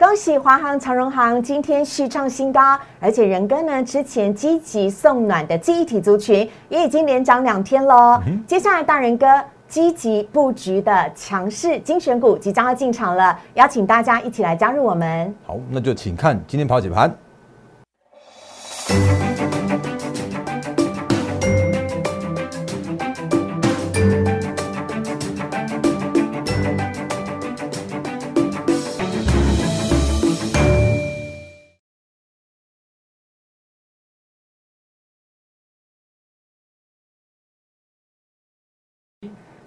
[0.00, 8.18] 恭喜华航、长荣航今天续创新高，而且仁哥呢之前积极送暖的记忆体族群也已经连涨两天喽。
[8.46, 9.26] 接下来大仁哥
[9.68, 15.34] 积极布局的强势精选股即将要进场了，邀请大家一起来加入我们。
[15.46, 17.14] 好，那就请看今天跑几盘。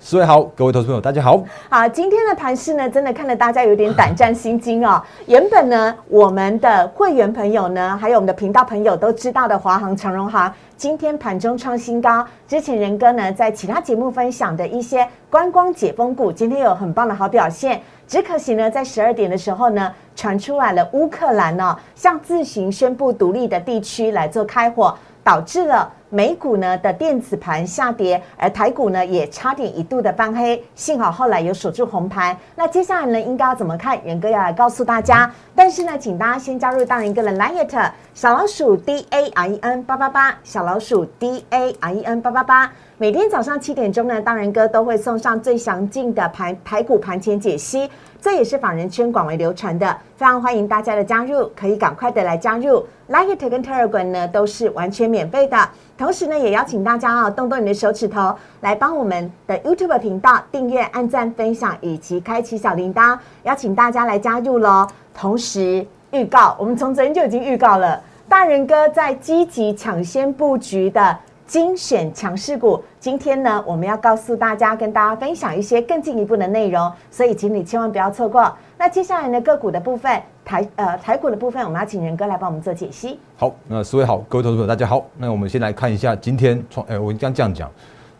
[0.00, 1.42] 四位好，各位投资朋友大家好。
[1.68, 5.02] 好，今天的盘势呢，真的看得大家有点胆战心惊哦。
[5.26, 12.24] 原本呢，我们的会员朋友呢，还有我们的频道朋友都知道的华航、长荣航，今天盘中创新高。
[12.46, 17.82] 之前仁哥呢，在其他节目分享的一些观光解封股，今天有很棒的好表现。
[18.06, 32.36] 只可惜呢，在十二点的时候呢，传出来了乌克兰呢向自行宣布独立的地区来做开火，导致了美股呢的电子盘下跌，而台股呢也差点一度的翻黑，幸好后来有守住红盘。
[32.54, 34.02] 那接下来呢，应该要怎么看？
[34.04, 35.30] 元哥要来告诉大家。
[35.54, 42.72] 但是呢，请大家先加入大人哥的 Light 小老鼠 D A R E N 八八八，小老鼠 D A R E N 八八八。
[43.00, 47.88] 每天早上七点钟呢，大人哥都会送上最详尽的盘台股盘前解析，
[48.20, 52.84] 这也是法人圈广为流传的，非常欢迎大家的加入，可以赶快的来加入。
[53.06, 55.56] Like 跟 Telegram 呢都是完全免费的，
[55.96, 64.84] 同时呢也邀请大家啊动动你的手指头，来帮我们的 YouTube 频道订阅、按赞、分享以及开启小铃铛，邀请大家来加入喽。
[65.14, 71.16] 同时预告，我们从昨天就已经预告了，大人哥在积极抢先布局的。
[71.48, 78.54] 精选强势股，今天呢，我们要告诉大家，跟大家分享一些更进一步的内容，所以请你千万不要错过。
[78.76, 83.18] 那接下来呢，个股的部分，台呃台股的部分，我们要请仁哥来帮我们做解析。
[83.34, 87.70] 好，那四位好，各位投资者大家好，那我们先来看一下今天创，哎，我刚这样讲。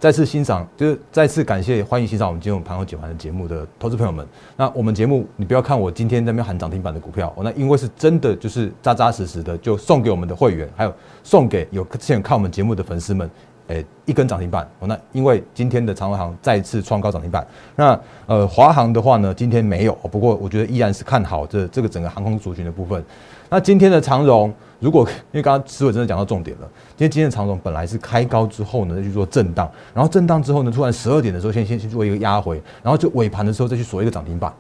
[0.01, 4.25] 再次欣赏，就是再次感谢，欢迎欣赏我们今天盘后解盘的节目的投资朋友们。
[4.57, 10.95] 那我们节目，你不要看我今天在那边喊涨停板的股票，那因为是真的就是扎扎实实的，就送给我们的会员，还有
[11.25, 13.29] 送给有之前看我们节目的粉丝们，
[13.69, 14.69] 诶，一根涨停板。
[14.81, 17.47] 那因为今天的长荣航再次创高涨停板，
[17.77, 23.03] 那呃华航的话呢，今天没有，不过我觉得依然是看好这这个整个航空族群的部分。
[23.49, 24.53] 那今天的长荣。
[24.81, 34.55] 如果因为刚刚思伟真的讲到重点了，今天今天的长荣本来是开高之后呢，再去做震荡，然后震荡之后呢，突然十二点的时候先先去做一个压回，然后就尾盘的时候再去锁一个涨停板。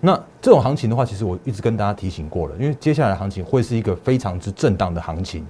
[0.00, 5.44] 那这种行情的话，其实我一直跟大家提醒过了，因为接下来的行情会是一个非常之震荡的行情，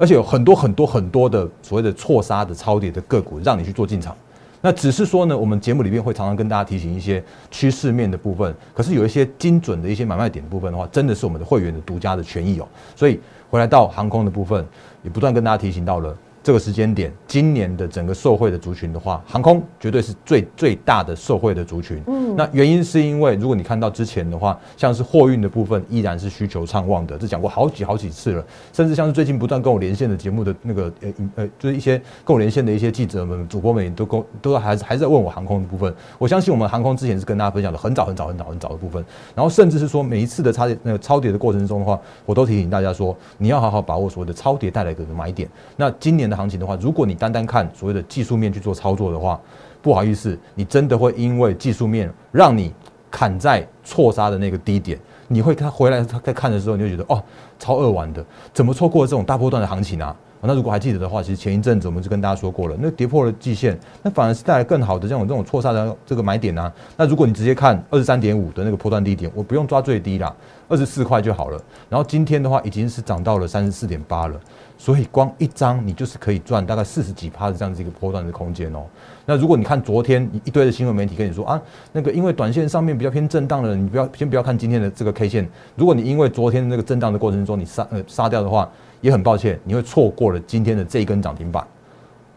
[0.00, 4.16] 而且有很多很多很多的所谓的错杀的超跌的个股让你去做进场。
[4.62, 12.66] 那只是说呢，我们节目里面会常常跟大家提醒一些趋势面的部分，可是有一些精准的一些买卖点的部分的话，真的是我们的会员的独家的权益哦，
[12.96, 13.20] 所以。
[13.50, 14.64] 回来到航空的部分，
[15.02, 16.16] 也不断跟大家提醒到了。
[16.42, 22.02] 这个时间点，今年的整个受惠的族群的话，航空绝对是最最大的受惠的族群。
[22.06, 28.42] 嗯，那原因是因为，如果你看到之前的话，像是货运的部分，依然是需求畅旺的，这讲过好几好几次了。
[28.72, 35.94] 甚至像是最近不断跟我连线的节目的那个呃呃，就是一些跟我连线的一些记者们、主播们，都跟都还是还是在问我航空的部分。
[36.18, 39.04] 我相信我们航空之前是跟大家分享的很早很早很早很早的部分。
[39.34, 45.46] 然后甚至是说每一次的差跌那个超跌的过程中的话，我都提醒大家说，你要好好把握所谓的超跌带来的买点。
[45.76, 46.29] 那今年。
[46.30, 49.38] 的行情的话，如果你单单看所谓的技术面去做操作的话，
[49.82, 52.72] 不好意思，你真的会因为技术面让你
[53.10, 57.22] 砍在错杀的那个低点，你会看回来他在看的时候，你就觉得哦，
[57.58, 58.24] 超二玩的，
[58.54, 60.14] 怎么错过这种大波段的行情啊？
[60.42, 66.72] 那如果还记得的话，其实前一阵子我们就跟大家说过了，那跌破了季线，那反而是带来更好的这种这种错杀的这个买点啊。
[66.96, 70.34] 那如果你直接看二十三点五的那个破断低点，我不用抓最低啦，
[70.68, 71.60] 二十四块就好了。
[71.88, 74.40] 然后今天的话已经是涨到了三十四点八了。
[74.78, 78.86] 所以光一张你就是可以赚大概四十几趴的这样子一个波段的空间哦。
[79.26, 81.60] 那如果你看昨天一堆的新闻媒体跟你说啊，
[81.92, 85.46] 那个因为短线上面比较偏震荡的，你不要先不要看今天的这个 K 线。
[85.76, 88.66] 如果你因为昨天的那个震荡的过程中你杀呃杀掉的话，
[89.00, 91.66] 也很抱歉，你会错过了今天的这一根涨停板。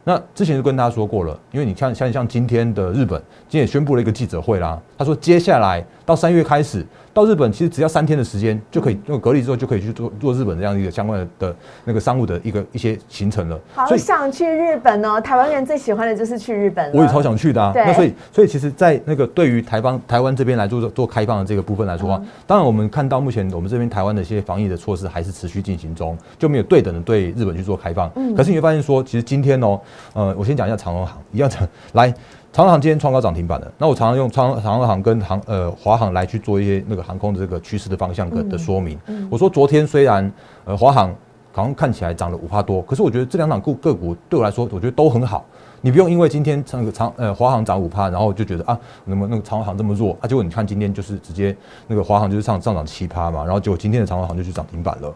[0.04, 3.18] 那之前就跟大家说过了，因为你看像像今天的日本，
[3.48, 6.86] 今天也宣布了一个记者会啦，他说接下来到三月开始。
[7.14, 11.56] 到日本其实只要三天的时间就可以，因为隔离之后就可以去做做日本这样一个相关的
[11.86, 13.60] 那个商务的一个一些行程了。
[13.74, 15.22] 好想去日本哦！
[15.22, 16.92] 台湾人最喜欢的就是去日本。
[16.92, 17.72] 我也超想去的啊！
[17.76, 28.12] 那所以所以其实，在那个对于台湾台湾这边来做做开放的这个部分来说的话，当然我们看到目前我们这边台湾的一些防疫的措施还是持续进行中，就没有对等的对日本去做开放。
[28.16, 28.34] 嗯。
[28.36, 29.80] 可是你会发现说，其实今天哦，
[30.14, 31.62] 呃，我先讲一下长荣行，一样讲
[31.94, 32.14] 来，
[32.54, 33.70] 长航今天创高涨停板的。
[33.80, 38.96] 那我常常用长长荣行跟航呃华航来去做一些那个航空的这个趋势的方向的的说明。
[39.28, 40.32] 我说昨天虽然
[40.64, 41.10] 呃华航
[41.52, 45.44] 好像看起来涨了五帕多，可是我觉得这两档个个股对我来说，我觉得都很好。
[45.82, 51.58] 你不用因为今天那个长呃华航涨五帕，然后就觉得啊，那么那个长航这么弱啊，结果你看今天就是直接
[51.88, 55.12] 那个华航就是上上涨七帕嘛，然后结果今天的长航就去涨停板了。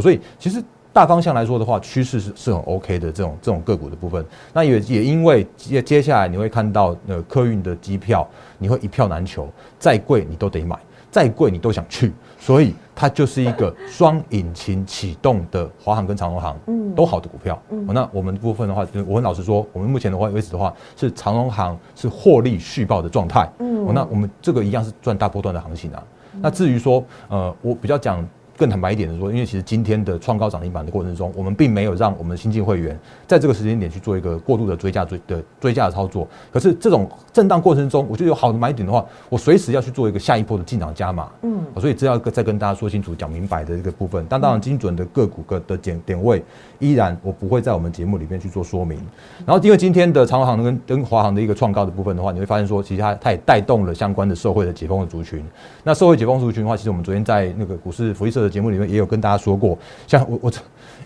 [0.00, 0.62] 所以其实
[0.92, 4.24] 大方向来说的话，趋势是是很 OK 的这种这种个股的部分。
[4.52, 8.26] 那也也因为接接下来你会看到呃客运的机票，
[8.58, 9.48] 你会一票难求，
[9.78, 10.76] 再贵你都得买，
[11.10, 12.12] 再贵你都想去。
[12.40, 17.60] 所以它就是一个双引擎启动的华航跟长荣航，嗯，都好的股票。
[17.70, 23.48] 嗯，那我们部分的话，我很老实说，我们目前的话为止的话，是长荣航是获利续报的状态。
[23.58, 26.02] 嗯，那我们这个一样是赚大波段的行情啊。
[26.40, 28.26] 那至于说，呃，我比较讲。
[28.58, 36.26] 更坦白一点的说，因为其实今天的创高涨停板的过程中，我们并没有让我们新进会员在这个时间点去做一个过度的追加追的追加的操作。
[36.52, 41.30] 可是这种震荡过程中，我觉得有好的买点的话，我随时要去做一个下一波的进场加码。
[41.42, 44.26] 嗯，所以这要再跟大家说清楚、讲明白的这个部分。
[44.28, 46.42] 但当然，精准的个股个的点点位，
[46.80, 48.98] 依然我不会在我们节目里面去做说明。
[49.46, 55.44] 然后，因为今天的长航跟跟华航的一个创高的部分的话，你会发现说，其实它它也带动了相关的社会的解封的族群。
[55.84, 60.52] 那社会解封族群的话，其实我们昨天在那个股市福利社的节目里面也有跟大大家说过，像我我，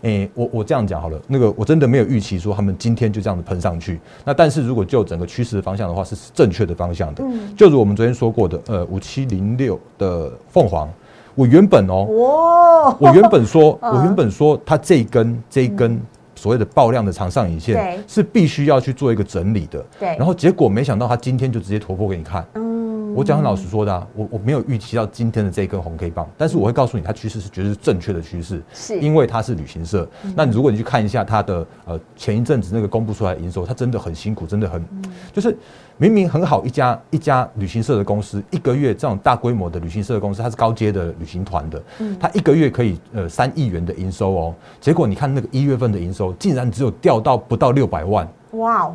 [0.02, 3.98] 诶，我我这样讲好了，那个我真的没有预期说他们今天就这样子喷上去。
[4.24, 7.24] 那但是如果就整个趋势的方向的话，是正确的方向的。
[7.24, 10.88] 嗯，就如我们昨天说过的，呃，五七零六的凤凰，
[11.34, 16.00] 我原本哦，哇，我原本说， 我原本说它这一根这一根
[16.36, 19.84] 所谓的爆量的长上影线是必须要去做一个整理的。
[19.98, 22.46] 对，然后结果没想到它今天就直接突破给你看。
[22.54, 22.81] 嗯。
[23.14, 30.08] 我讲很老实说的，我我没有预期到今天的这根红 K 棒，但是我会告诉你，它趋势是绝对是正确的趋势，是因为它是旅行社。
[30.34, 34.84] 那如果你去看一下它的呃前一阵子那个公布出来的营收，它真的很辛苦，真的很
[35.32, 35.56] 就是
[35.98, 41.82] 明明很好一家一家旅行社的公司，一个月这种大规模的旅行社的公司，它是高阶的旅行团的，
[42.18, 48.90] 它一个月可以呃三亿元的营收哦，结果你看那个一月份的营收竟然只有掉到不到六百万，哇！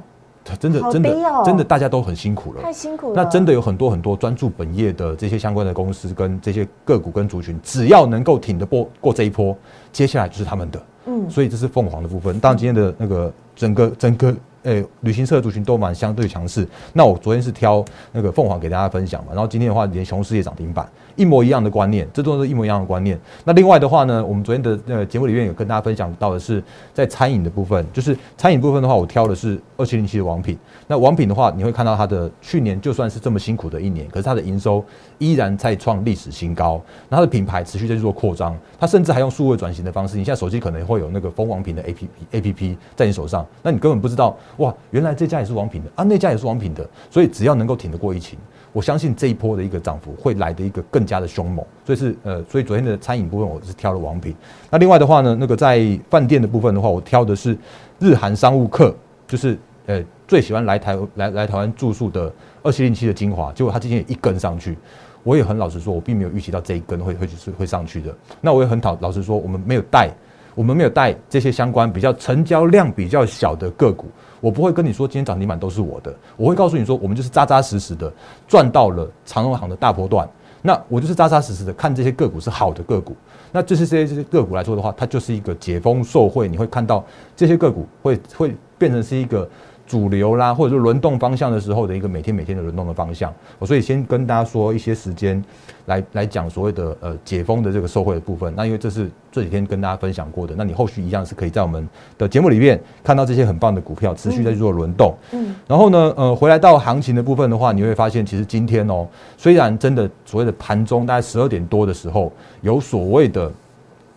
[0.56, 3.14] 真的，真的，真的，大家都很辛苦了，太辛苦了。
[3.16, 9.58] 那真的有很多很多专注本业的这些相关的公司跟这些个股跟族群，只要能够挺得过过这一波，
[9.92, 10.82] 接下来就是他们的。
[11.06, 12.40] 嗯，所以这是凤凰的部分。
[12.40, 14.36] 当然，今天的那个整个整个。
[14.64, 16.68] 诶，旅行社族群都蛮相对强势。
[16.92, 20.86] 那我昨天是挑那个凤凰给大家分享嘛，然后今天的话连雄狮也涨停板，
[21.18, 23.20] 一模一样的观念，这都是一模一样的观念。
[23.44, 30.58] 那另外的话呢，我们昨天的呃节目里面有跟大家分享到的是在餐饮的部分，就是餐饮部分的话，我挑的是二七零七的王品。
[30.88, 34.82] 那王品的话，你会看到它的去年就算是这么辛苦的一年，可是它的营收
[35.18, 36.82] 依然在创历史新高。
[37.10, 44.38] 那它的品牌持续在做扩张，它甚至还用数位转型的方式，你现在手机可能会有那个蜂王品的 A P P A P P 在你手上，那你根本不知道。
[44.58, 48.38] 哇，原来这家也是王品的啊，那家也是王品的，所以只要能够挺得过疫情，
[48.72, 51.66] 我相信这一波的一个涨幅会来的一个更加的凶猛。
[51.86, 54.36] 所以是呃，所以昨天的餐饮部分我是挑了王品。
[54.70, 57.58] 那另外的话呢，那个在饭店的部分的话，我挑的是
[58.00, 58.96] 日韩商务客，
[59.28, 62.32] 就是呃最喜欢来台来来台湾住宿的
[62.62, 63.52] 二七零七的精华。
[63.54, 64.78] 结果它今天也一根上去，
[65.28, 68.16] 我也很老实说，我并没有预期到这一根会会是会上去的。
[68.40, 70.10] 那我也很讨老实说，我们没有带。
[70.56, 74.08] 我们没有带这些相关比较成交量比较小的个股，
[74.42, 78.12] 我不会跟你说今天涨停板都是我的，我会告诉你说我们就是扎扎实实的
[78.48, 80.28] 赚到了长荣行的大波段，
[80.64, 83.16] 那我就是扎扎实实的看这些个股是好的个股，
[83.52, 87.06] 那这些这些这些个股来说的话，它就是一个解封受惠，你会看到
[87.36, 89.48] 这些个股会会变成是一个。
[89.88, 95.42] 主流啦，或者说轮动方向的时候的一个每天每天的轮动的方向，我所以先跟大家说一些时间
[95.86, 98.54] 来来讲所谓的呃解封的这个受惠的部分。
[98.56, 105.16] 那因为这是这几天跟大家分享过的，那你后续一样是可以在我们的节目里面看到这些很棒的股票持续在做轮动。
[105.32, 112.30] 嗯，然后呢，呃，回来到行情的部分的话，你会发现其实今天哦，虽然真的所谓的盘中大概十二点多的时候
[112.60, 113.50] 有所谓的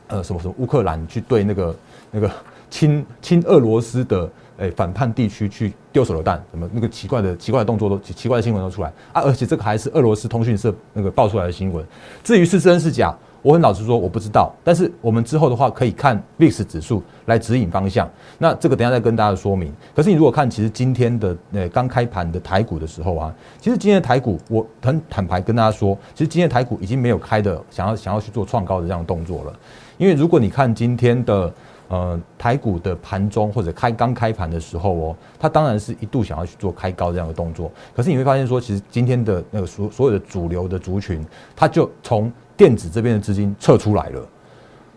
[0.08, 1.76] 呃什么什么乌克兰去对那个
[2.10, 2.28] 那个
[2.68, 4.28] 亲亲俄罗斯的。
[4.60, 9.22] 诶，反叛地区去丢手榴弹，什么那个奇怪的奇怪的动作都奇怪的新闻都出来啊！
[9.22, 11.82] 而且这个还是俄罗斯通讯社那个爆出来的新闻。
[12.22, 14.54] 至于是真是假，我很老实说我不知道。
[14.62, 18.06] 但是我们之后的话可以看 VIX 指数来指引方向。
[18.36, 19.72] 那这个等下再跟大家说明。
[19.96, 29.52] 可是你如果看其实今天的呃刚开盘的台股的时候啊，其实今天的台股我很坦白跟大家说，其实今天的台股已经没有开的想要想要去做创高的这样动作了。
[29.96, 31.50] 因为如果你看今天的。
[31.90, 37.68] 呃，台股的盘中或者开刚开盘的时候哦，它当然是一度想要去做开高这样的动作。
[37.96, 44.24] 可是你会发现说，其实今天的那个所所有的主流的族群，它就从电子这边的资金撤出来了。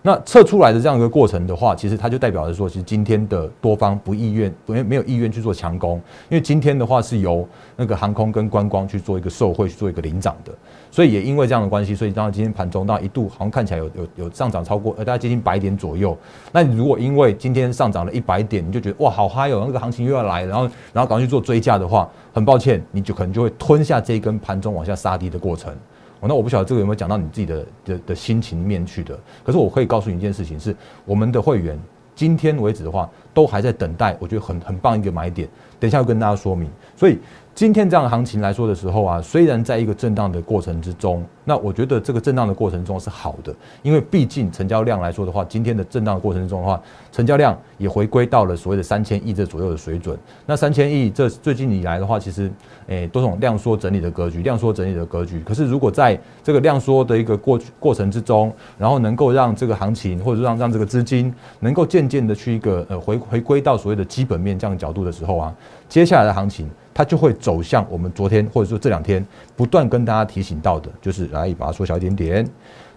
[0.06, 5.96] 那撤出来的这样一个过程的话，其实它就代表着说，其实今天的多方不意愿，没没有意愿去做强攻，
[6.30, 10.54] 因为今天的话是由那个航空跟观光去做一个受惠，去做一个领涨的，
[10.94, 16.16] 所以也因为这样的关系，所以当今天盘中到一度好像看起来有有有上涨超过呃大概接近百点左右。
[16.52, 25.74] 那你如果因为今天上涨了一百点，你就觉得哇好嗨哦，那个行情又要来，然后然后赶快去做追加的话，很抱歉，你就可能就会吞下这一根盘中往下杀低的过程。
[26.22, 30.74] 那我不晓得这个有没有讲到你自己的的的心情面去的，可是我可以告诉你一件事情，是
[31.06, 31.78] 我们的会员
[32.16, 35.50] 今天为止的话，都还在等待，我觉得很很棒一个买点，
[35.84, 37.20] 等一下要跟大家说明，所以。
[37.56, 50.18] 今天这样的行情来说的时候啊，虽然在一个震荡的过程之中，那我觉得这个震荡的过程中是好的，因为毕竟成交量来说的话，今天的震荡过程中的话，成交量也回归到了所谓的三千亿这左右的水准。
[50.48, 52.52] 那三千亿这最近以来的话，其实
[52.88, 55.40] 诶都是种量缩整理的格局，量缩整理的格局。
[55.42, 65.54] 可是如果在这个量缩的一个过过程之中，然后能够让这个行情或者让让这个资金能够渐渐的去一个呃回回归到所谓的基本面这样角度的时候啊，
[65.88, 66.70] 接下来的行情。
[66.96, 69.25] 它就会走向我们昨天或者说这两天
[69.56, 72.48] 不断跟大家提醒到的，就是来把它缩小一点点，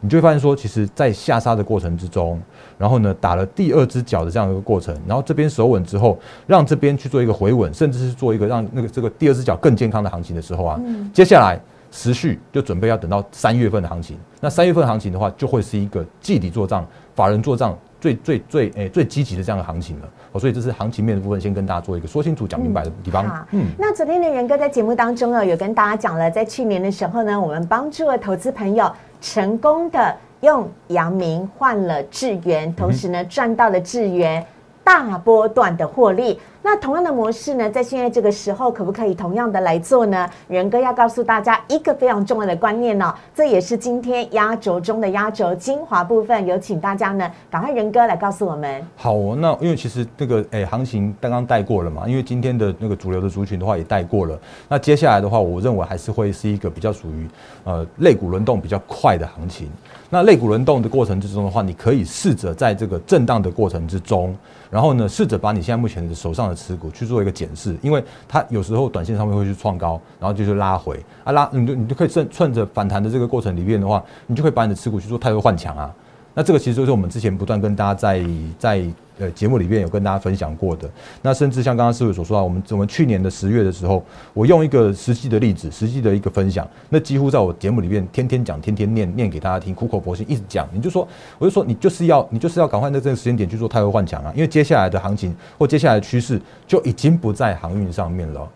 [0.02, 2.38] 你就会发现说，其实，在下杀的过程之中，
[2.76, 10.78] 然后呢打了第二只脚的这样一个过程，然后这边守稳之后，让这边去做一个回稳，甚至是做一个让那个这个第二只脚更健康的行情的时候啊，
[11.14, 11.58] 接下来
[11.90, 17.74] 持续就准备要等到三月份的行情，那三月份行情的话，就会是一个季底做账、法人做账。
[18.00, 23.46] 最最最诶最积极的这样的行情了，哦，所以这是行情面的部分，先跟大家做一个说清楚、讲明白的地方。
[23.52, 34.44] 嗯，那昨天的仁哥在节目当中呢，有跟大家讲了，在去年的时候呢，我们帮助了投资朋友成功的用阳明换了智源，同时呢赚到了智源
[34.86, 36.38] 大波段的获利。
[36.62, 40.28] 那同样的模式呢，在现在这个时候，可不可以同样的来做呢？
[40.46, 48.84] 仁哥要告诉大家一个非常重要的观念哦，这也是今天压轴中的压轴精华部分，有请大家呢，赶快仁哥来告诉我们。
[48.96, 54.38] 好，那因为其实那个诶行情刚刚带过了嘛，因为今天的那个主流的族群的话也带过了，
[54.68, 57.28] 那接下来的话，我认为还是会是一个比较属于
[57.64, 59.68] 呃类股轮动比较快的行情。
[60.08, 64.36] 那肋骨轮动的过程之中的话，你可以试着在这个震荡的过程之中。
[64.70, 75.94] 然后呢，试着把你现在目前的手上的持股去做一个检视，因为它有时候短线上面会去创高，然后就是拉回啊拉，你就你就可以趁趁着反弹的这个过程里面的话，你就可以把你的持股去做太多换强啊。
[76.36, 78.22] 那这个其实就是我们之前不断跟大家在
[78.58, 78.84] 在
[79.18, 80.86] 呃节目里面有跟大家分享过的。
[81.22, 90.68] 那甚至像刚刚师傅所说啊，我们我们去年的十月的时候，我用一个实际的例子，实际的一个分享，那几乎在我节目里面天天讲，天天念念给大家听，苦口婆心一直讲。
[90.74, 98.46] 你就说，我就说你就是要你就是要赶快在这个时间点去做太弱换强啊，因为接下来的行情或接下来的趋势就已经不在航运上面了。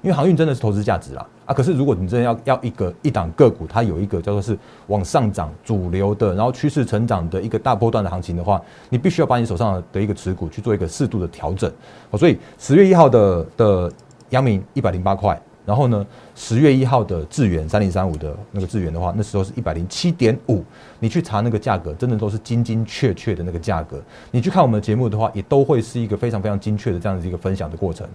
[0.00, 1.52] 因为航运真的是投资价值啦啊！
[1.52, 11.70] 可是如果你真的要要一个一档个股，它有一个叫做是往上涨主流的，然后趋势成长的一个大波段的行情的话，你必须要把你手上的一个持股去做一个适度的调整。
[12.16, 13.92] 所以十月一号的的
[14.30, 20.62] 阳明一百零八块，然后呢十月一号的智远三零三五的那个智远的话，那时候是一百零七点五。
[21.00, 24.00] 你去查那个价格，真的都是精精确确的那个价格。
[24.30, 28.06] 你去看我们的节目的话，也都会是一个非常非常精确的这样子一个分享的过程。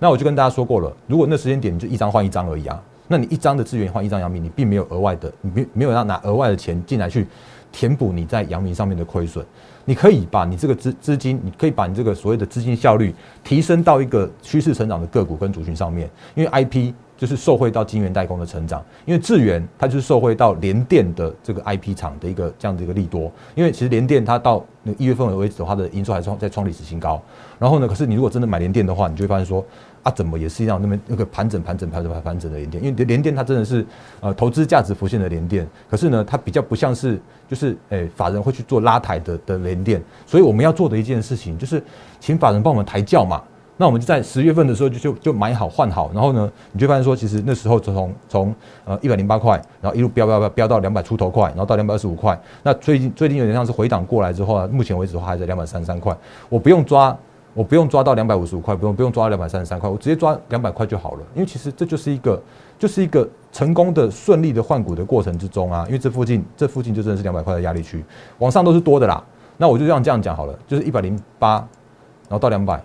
[0.00, 7.26] 那我就跟大家说过了，如果那时间点你就一张换一张而已啊，那你一张的资源换一张阳明，你并没有额外的，你没没有要拿额外的钱进来去
[7.70, 9.44] 填补你在阳明上面的亏损。
[9.84, 13.14] 你可以把你这个资资金，你可以把你这个所谓的资金效率
[13.44, 24.64] 提升到一个趋势成长的个股跟族群上面，因为 IP 就是受惠到晶圆代工的成长，因为智源它就是受惠到联电的这个 IP 厂的一个这样的一个利多，因为其实联电它到
[24.96, 27.20] 一月份为止，它的营收还创在创历史新高。
[27.58, 29.64] 然后呢，可是你如果真的买联电的话，你就会发现说。
[30.02, 30.80] 啊，怎么也是一样？
[30.80, 33.84] 那么那个盘整、盘整、盘整、盘盘整的连电，因为连电它真的是
[34.20, 41.82] 呃投资价值浮现的连电，可是呢，它比较不像是就是诶法人会去做拉抬的的连电，所以我们要做的一件事情就是
[42.18, 43.42] 请法人帮我们抬轿嘛。
[43.76, 48.54] 那我们就在十月份的时候就就就买好换好，然后呢，你就发现说其实那时候从从
[48.84, 52.38] 呃一百零八块，然后一路飙飙飙飙到两百出头块，然后到两百二十五块。
[52.62, 56.16] 那最近最近有点像是回档过来之后啊，目前为止的话还在两百三十三块，
[56.48, 57.16] 我不用抓。
[57.52, 61.20] 我不用抓到两百五十五块，不用不用抓两百三十三块，我直接抓两百块就好了。
[61.34, 62.40] 因为其实这就是一个，
[62.78, 65.84] 就是一个成功的、顺利的换股的过程之中啊。
[65.86, 68.04] 因为这附近，这附近就真的是两百块的压力区，
[68.38, 69.22] 往上都是多的啦。
[69.56, 72.80] 那我就这样这样讲好了，就是一百零八，然后到两百，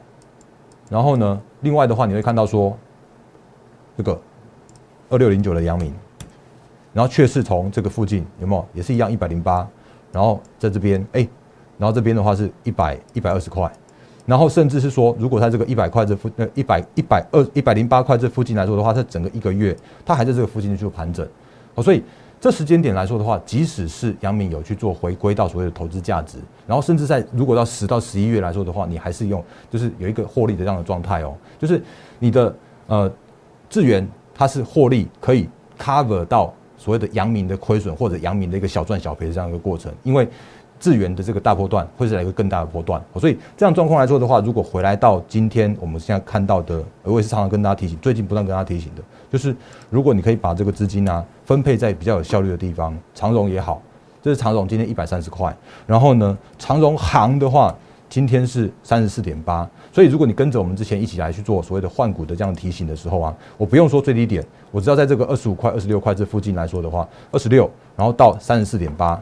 [0.89, 2.75] 然后呢，另外的话你会看到说，
[3.95, 4.19] 这个
[5.09, 5.93] 二六零九的阳明，
[6.91, 9.65] 然后却是从这个附近有没有也是一样一百零八，
[10.11, 11.27] 然后在这边哎，
[11.77, 13.71] 然后这边的话是一百一百二十块。
[14.25, 21.23] 然后甚至是说，如果它这个一百块这附呃一百一百二一百零八块这附近来说的话，它整个一个月它还在这个附近去做盘整，
[21.75, 22.01] 哦，所以
[22.41, 31.79] 这时间点来说的话，即使是阳明有去做回归到所谓的投资价值，然后甚至在如果到十到十一月来说的话，你还是用就是有一个获利的这样的状态哦，就是
[32.17, 32.55] 你的
[32.87, 33.11] 呃
[33.69, 35.47] 资源它是获利可以
[35.79, 40.27] cover 到所谓的阳明的亏损或者阳明的一个小赚小赔的这样一个过程，因为。
[40.79, 49.01] 智源的这个大波段会是来一个更大的波段，所以这样状况来说的话，如果回来到今天我们现在看到的，我也是常常跟大家提醒，最近不断跟大家提醒的，
[49.31, 49.55] 就是
[49.89, 53.81] 如果你可以把这个资金啊分配在比较有效率的地方，长荣也好，
[54.21, 55.55] 这是长荣今天一百三十块，
[55.87, 57.73] 然后呢，长荣行的话
[58.09, 69.21] 今天是三十四点八，所以如果你跟着我们之前一起来去做所谓的换股的这样提醒的时候啊，我不用说最低点，我知道在这个二十五块、二十六块这附近来说的话，二十六，然后到三十四点八。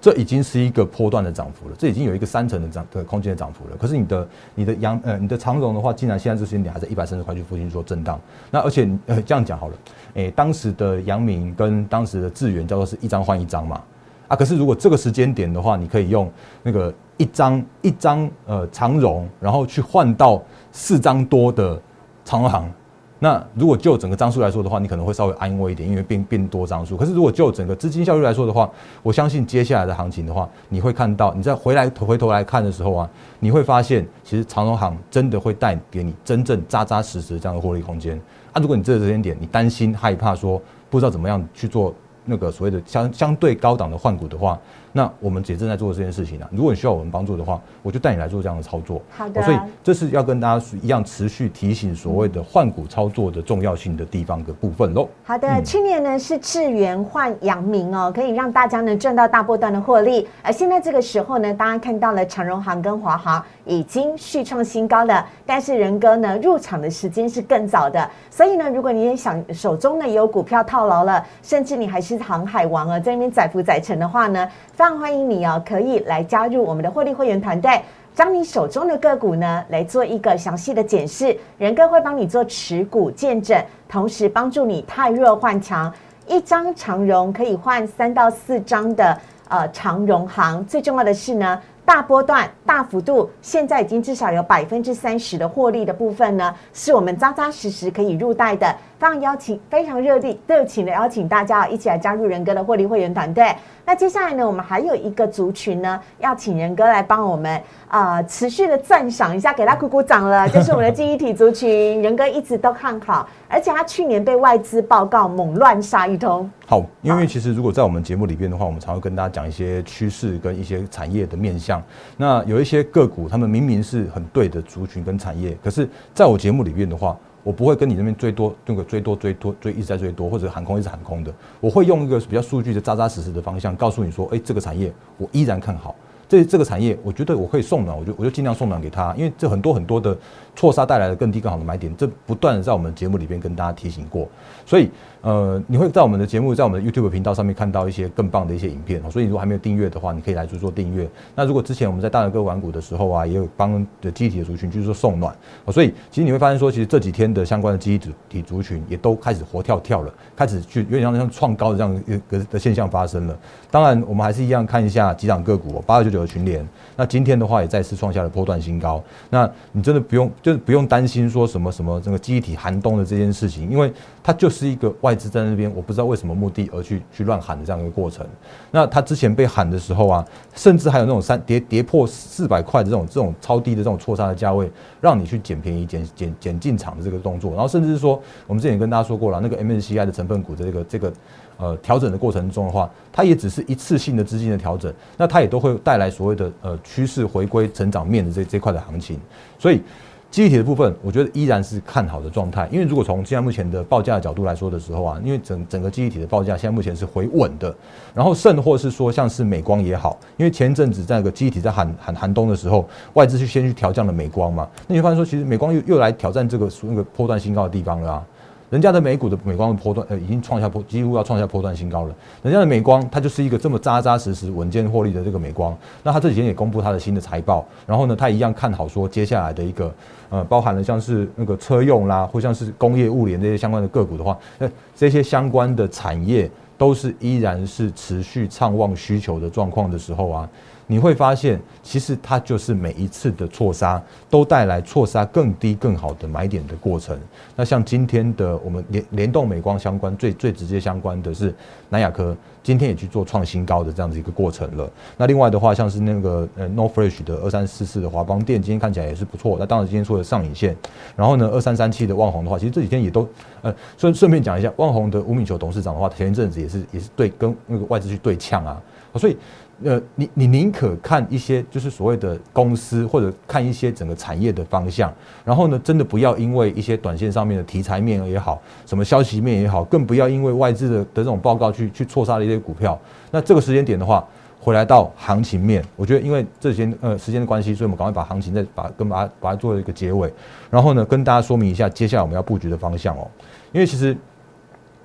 [0.00, 3.76] 这已经是一个波段的涨幅了，这已经有一个三成的涨的空间的涨幅了。
[3.76, 8.20] 可是你的你的阳呃你的长荣的话，竟然现在这时间点还在一百三十块钱附近做震荡。
[8.50, 9.74] 那而且呃这样讲好了，
[10.14, 13.82] 诶当时的阳明跟当时的智源叫做是一张换一张嘛
[14.28, 14.36] 啊。
[14.36, 16.30] 可是如果这个时间点的话，你可以用
[16.62, 20.40] 那个一张一张呃长荣，然后去换到
[20.70, 21.80] 四张多的
[22.24, 22.70] 长荣行。
[23.20, 26.96] 那如果就整个张数来说的话，你可能会稍微安慰一点，因为变变多张数。
[26.96, 28.70] 可是如果就整个资金效率来说的话，
[29.02, 33.10] 我相信接下来的行情的话，你会看到，你再回来回头来看的时候啊，
[33.40, 38.16] 你会发现，其实长荣行真的会带给你真正扎扎实实这样的获利空间。
[38.52, 41.92] 啊，如果你这个时间点你担心害怕说不知道怎么样去做
[42.24, 44.58] 那个所谓的相相对高档的换股的话。
[44.92, 46.48] 那我们也正在做这件事情啊。
[46.50, 49.00] 如果你需要我们帮助的话，我就带你来做这样的操作。
[49.10, 49.42] 好的。
[49.42, 55.08] 所以这是要跟大家一样持续提醒所谓的换股操作的重要性的地方的部分喽。
[55.24, 60.26] 好的，去年呢是智源换阳明哦，可以让大家呢赚到大波段的获利。
[60.42, 68.10] 而现在这个时候呢，大家看到了长荣行跟华航已经续创新高了，但是仁哥呢入场的时间是更早的。
[68.30, 74.48] 所以呢，如果你也想手中呢有股票套牢了，甚至你还是航海王啊，在那边载浮载沉的话呢？
[74.78, 77.82] 非常欢迎你哦，可以来加入我们的获利会员团队，
[78.14, 85.92] 将你手中的个股呢来做一个详细的检视，仁哥会帮你做持股见证，同时帮助你太弱换强，
[86.28, 91.60] 一张长荣可以换三到四张的呃长荣行，最重要的是呢。
[91.84, 98.76] 大波段、大幅度，现在已经至少有百分之三十的获利的部分呢，是我们扎扎实实可以入袋的。
[98.98, 103.54] 非常邀请，非常热力、热情的邀请大家一起来加入仁哥的获利会员团队。
[103.84, 110.48] 那接下来呢，我们还有一个族群呢，要请仁哥来帮我们啊，持续的赞赏一下，给他鼓鼓掌了。
[110.50, 116.50] 就是我们的记忆体族群，仁哥一直都看好，而且他去年被外资报告猛乱杀一通。
[116.66, 121.82] 好，因为其实如果在我们节目里边的话，我们常会跟大家讲一些趋势跟一些产业的面向。
[122.16, 131.32] 那有一些个股，他们明明是很对的族群跟产业，可是在我节目里边的话，我不会跟你那边追多那个追多追多追一直在追多，或者航空一直喊空的。
[131.60, 135.94] 我会用一个比较数据的扎扎实实的方向，告诉你说，哎，这个产业我依然看好。
[136.28, 140.14] 这这个产业，我觉得我可以送暖，我就我就尽量送暖给他，因为这很多很多的
[140.58, 144.28] 错杀带来的更低更好的买点，这不断的在我们节目里边跟大家提醒过，
[144.66, 144.90] 所以。
[145.20, 149.02] 呃，你会在我们的节目，在我们的 YouTube 频道上面看到一些更棒的一些影片。
[149.10, 151.10] 所以如果还没有订阅的话，你可以来做做订阅。
[151.34, 155.36] 那如果之前我们在大人哥玩股的时候啊，也有帮的机体的族群，就是说送暖。
[155.72, 163.36] 所以其实你会发现说，其实这几天的相关的机体族群也都开始活跳跳了，开始去有点像像创高的这样一个的现象发生了。
[163.72, 166.66] 当然，我们还是一样看一下几档个股，八二九九的群联。
[166.94, 169.02] 那今天的话也再次创下了波段新高。
[169.30, 178.26] 那你真的不用就是不用担心说什么什么这个机体寒冬的这件事情，因为它就是一个外资在那边，我不知道为什么目的而去去乱喊的这样一个过程。
[178.70, 184.70] 那它之前被喊的时候啊，甚至还有那种三跌跌破四百块的这种这种超低的这种错杀的价位，
[185.02, 187.50] 让你去捡便宜、捡捡捡进场的这个动作。
[187.50, 191.12] 然后甚至是说，我们之前也跟大家说过了，那个 MSCI 的成分股的这个这个。
[191.60, 199.18] 呃，调整的过程中的话，它也只是一次性的资金的调整，那它也都会带来所谓的呃趋势回归成长面的这这块的行情。
[199.58, 199.82] 所以，
[200.30, 202.68] 记忆体的部分，我觉得依然是看好的状态。
[202.70, 207.74] 因为如果从现在目前的报价的角度来说的时候啊，因为整整个记忆体的报价现在目前是回稳的，
[208.14, 218.26] 然后甚或是说像是美光也好，因为前一阵子在那个记忆体在寒寒寒冬的时候，外资去先去调降了美光嘛，那你会发现说其实美光又又来挑战这个那个破断新高的地方了啊。
[218.70, 222.14] 人家的美股的美光的波段，呃，已经创下破，几乎要创下波段新高了。
[222.42, 225.74] 人家的美光，它就是一个这么扎扎实实、稳健获利的这个美光。
[226.02, 229.90] 那它这几天也公布它的新的财报，然后呢，它一样看好说接下来的一个，
[230.30, 240.48] 呃，包含了像是那个车用啦，或像是工业物联这些相关的个股的话，那这些相关的产业都是依然是持续畅旺需求的状况的时候啊。
[240.90, 247.16] 你会发现，其实它就是每一次的错杀都带来错杀更低、更好的买点的过程。
[247.54, 251.54] 那像今天的我们联联动美光相关最最直接相关的是
[251.90, 254.90] 南亚科，今天也去做创新高的这样子一个过程了。
[255.18, 259.58] 那另外的话，像是那个呃 No Fresh 的二三四四的华邦电，今天看起来也是不错。
[259.60, 260.74] 那当然今天说的上影线，
[261.14, 263.28] 然后呢二三三七的旺宏的话，其实这几天也都
[263.60, 268.80] 呃顺顺便讲一下，旺宏的吴敏球董事长的话，前一阵子也是也是对跟那个外资去对呛啊，
[269.16, 269.36] 所以。
[269.84, 275.12] 呃，你你宁可看一些就是所谓的公司，或者看一些整个产业的方向，
[275.44, 282.98] 然后呢，真的不要因为一些短线上面的题材面也好，什么消息面也好，更不要因为外资的的这种报告去去错杀了一些股票。
[283.30, 284.26] 那这个时间点的话，
[284.60, 290.32] 回来到行情面，我觉得因为这些呃时间的关系，所以我们赶快把行情再把跟把它把它做一个结尾，
[290.70, 293.30] 然后呢，跟大家说明一下接下来我们要布局的方向哦。
[293.70, 294.16] 因为其实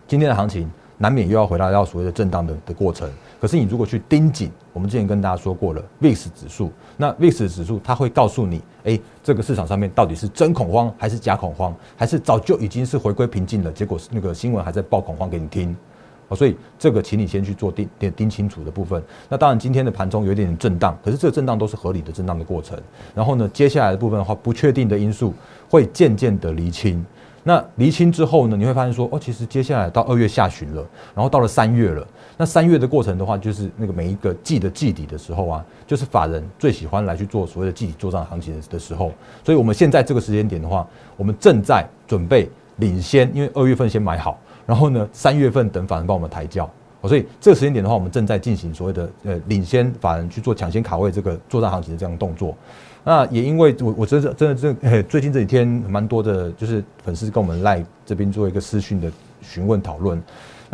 [0.07, 3.07] 今天的行情难免又要回到到所谓的震荡的的过程。
[3.43, 15.75] 可是你如果去盯紧，我们之前跟大家说过了，VIX 指数，那 VIX 指数它会告诉你，哎，这个市场上面到底是真恐慌还是假恐慌，还是早就已经是回归平静了，结果那个新闻还在报恐慌给你听，
[16.29, 19.03] 哦，所以这个请你先去做盯盯盯清楚的部分。
[19.27, 22.79] 那当然今天的盘中有一点点震荡，可是这个震荡都是合理的震荡的过程。
[23.13, 25.33] 然后呢，接下来的部分的话，不确定的因素
[25.69, 27.05] 会渐渐的厘清。
[27.45, 32.07] 那厘清之后呢，你会发现说，哦，其实接下来到二月下旬了，然后到了三月了。
[32.35, 39.11] 那三月的过程的话，就是那个每一个季的季底的时候啊，就是法人最喜欢来去做所谓的季底做账行情的时候。
[39.43, 46.69] 所以我们现在这个时间点的话，我们正在准备领先，因为二月份先买好，然后呢，三月份等法人帮我们抬轿。
[47.05, 52.55] 所以这个时间点的话，我们正在进行所谓的呃领先法人去做抢先卡位这个做账行情的这样动作。
[53.03, 60.23] 那也因为我我真的真的这最近这几天蛮多的，就是粉丝跟我们赖这边做一个私讯的询问讨论。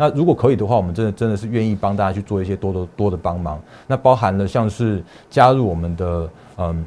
[0.00, 3.60] 那如果可以的话，我们真的真的是愿意帮大家去做一些多多多的帮忙。
[3.86, 6.86] 那包含了像是加入我们的嗯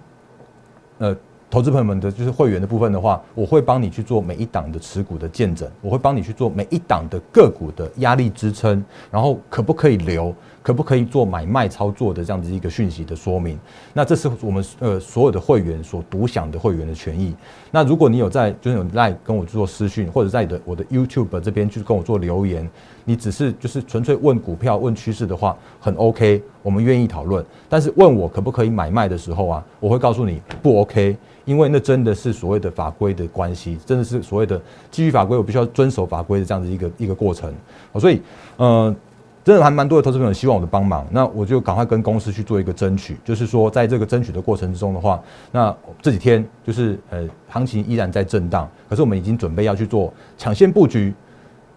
[0.97, 1.15] 呃。
[1.52, 13.60] 投资朋友们的就是会员的部分的话，我会帮你去做每一档的持股的见证，我会帮你去做每一档的个股的压力支撑，然后可不可以留，可不可以做买卖操作的这样子一个讯息的说明。
[13.93, 17.36] 那这是我们呃所有的会员所独享的会员的权益。
[17.69, 22.67] 那如果你有在就是有在跟我做私讯，或者在你的我的 YouTube 这边去跟我做留言，
[23.04, 27.45] 你只是就是纯粹问股票问趋势的话，很 OK，我们愿意讨论。
[27.67, 31.17] 但是问我可不可以买卖的时候啊，我会告诉你不 OK。
[31.45, 37.54] 因为那真的是所谓的法规的关系，真的是所谓的基于法规，我必须要遵守法规的这样子一个一个过程。
[37.99, 38.21] 所以，
[38.56, 38.95] 呃，
[39.43, 43.17] 真的还蛮多的投资朋友希望我的帮忙，那我就赶快跟公司去做一个争取。
[43.25, 51.13] 就是说，在这个争取的过程之中的话，那这几天就是呃，行情依然在震荡，可是我们已经准备要去做抢先布局，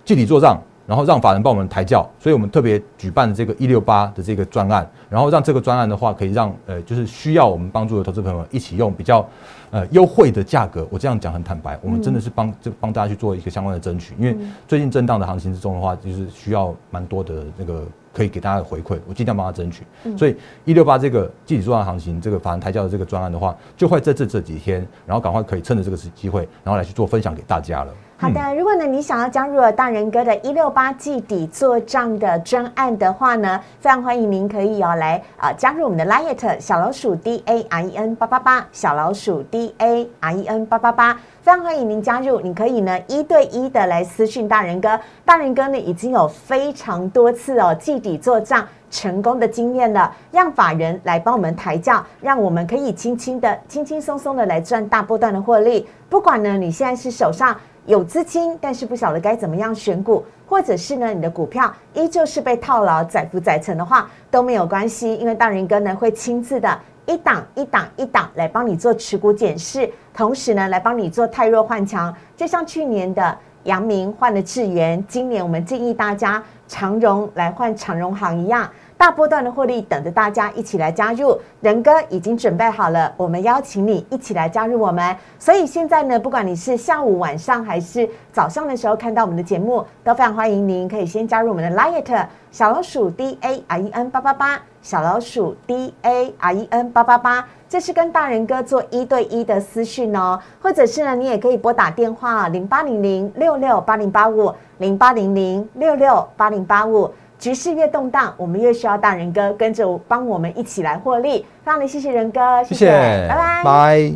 [0.04, 0.62] 具体做账。
[0.86, 9.28] 然后让法人帮我们抬轿，所以我们特别举办了这个一六八的这个专案，然后让这个专案的话，可以让呃，就是需要我们帮助的投资朋友一起用比较
[9.70, 10.86] 呃优惠的价格。
[10.90, 14.36] 我这样讲很坦白，我们真的是帮就帮大家去做一个相关的争取，因为
[14.68, 19.84] 最近震荡的行情之中的话，就是需要蛮多的那个可以给大家的回馈，我尽量帮他争取。
[20.16, 27.92] 所以一六八这个具体做案行情，这个法人抬轿的这个专案的话，就会在这这几天，然后赶快可以趁着这个时机会，然后来去做分享给大家了。
[28.18, 55.86] 好的，如果呢你想要加入大人哥的一六八季底做账的专案的话呢，非常欢迎您可以哦来啊加入我们的 liet 小老鼠 d a r e n 八八八小老鼠 d a r e n 八八八，非常欢迎您加入，你可以呢一对一的来私讯大人哥，大人哥呢已经有非常多次哦季底做账成功的经验了，让法人来帮我们抬轿，让我们可以轻轻的、轻轻松松的来赚大波段的获利。
[56.08, 57.54] 不管呢你现在是手上。
[57.86, 78.68] 有资金，但是不晓得该怎么样选股，或者是呢，你的股票依旧是被套牢、载浮载沉的话，都没有关系，因为大人哥呢会亲自的一档一档一档来帮你做持股检视，同时呢来帮你做太弱换强，就像去年的阳明换了智源，今年我们建议大家长荣来换长荣行一样。
[78.98, 85.14] 大波段的获利等着大家一起来加入，仁哥已经准备好了，我们邀请你一起来加入我们。
[85.38, 107.12] 所以现在呢，不管你是下午、晚上还是早上的时候看到我们的节目，都非常欢迎您可以先加入我们的 Light 小老鼠 D A R E N 八八八小老鼠 D A R E N 八八八，这是跟大人哥做一对一的私讯哦，或者是呢，你也可以拨打电话零八零零六六八零八五零八零零六六八零八五。
[107.38, 111.44] 局势越动荡，我们越需要大人哥跟着帮我们一起来获利。
[111.64, 112.86] 非常的谢谢仁哥，谢谢，
[113.28, 114.12] 拜拜，拜。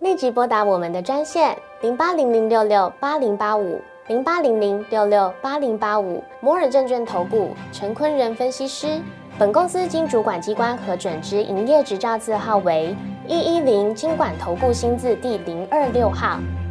[0.00, 8.98] 立即拨打我们的专线零八零零六六八零八五零八零零六六八零八五摩尔证券投顾陈坤仁分析师。
[9.38, 12.94] 本公司经主管机关核准之营业执照字号为
[13.26, 16.38] 一一零金管投顾新字第零二六号。